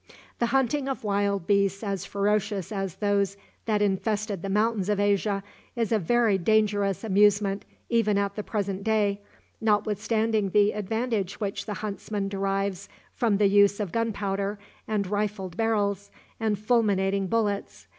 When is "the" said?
0.39-0.47, 4.41-4.49, 8.35-8.41, 10.49-10.71, 11.67-11.75, 13.37-13.45